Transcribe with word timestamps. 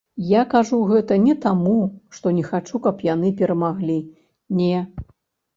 Я 0.27 0.39
кажу 0.53 0.79
гэта 0.91 1.17
не 1.25 1.35
таму, 1.43 1.75
што 2.19 2.33
не 2.37 2.43
хачу, 2.49 2.81
каб 2.87 3.05
яны 3.13 3.33
перамаглі, 3.43 3.99
не. 4.65 4.73